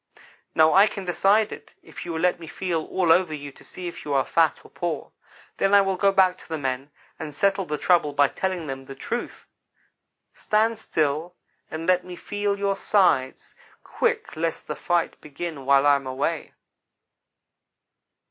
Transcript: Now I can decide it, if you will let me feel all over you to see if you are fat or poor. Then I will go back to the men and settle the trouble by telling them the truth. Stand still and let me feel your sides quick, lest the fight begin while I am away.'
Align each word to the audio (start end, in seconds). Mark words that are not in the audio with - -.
Now 0.55 0.73
I 0.73 0.87
can 0.87 1.05
decide 1.05 1.51
it, 1.51 1.75
if 1.83 2.05
you 2.07 2.11
will 2.13 2.19
let 2.21 2.39
me 2.39 2.47
feel 2.47 2.85
all 2.85 3.11
over 3.11 3.35
you 3.35 3.51
to 3.51 3.63
see 3.63 3.87
if 3.87 4.03
you 4.03 4.15
are 4.15 4.25
fat 4.25 4.65
or 4.65 4.71
poor. 4.71 5.11
Then 5.57 5.75
I 5.75 5.81
will 5.81 5.95
go 5.95 6.11
back 6.11 6.39
to 6.39 6.49
the 6.49 6.57
men 6.57 6.89
and 7.19 7.35
settle 7.35 7.65
the 7.65 7.77
trouble 7.77 8.11
by 8.11 8.29
telling 8.29 8.65
them 8.65 8.85
the 8.85 8.95
truth. 8.95 9.45
Stand 10.33 10.79
still 10.79 11.35
and 11.69 11.85
let 11.85 12.03
me 12.03 12.15
feel 12.15 12.57
your 12.57 12.75
sides 12.75 13.53
quick, 13.83 14.35
lest 14.35 14.65
the 14.65 14.75
fight 14.75 15.21
begin 15.21 15.65
while 15.67 15.85
I 15.85 15.97
am 15.97 16.07
away.' 16.07 16.55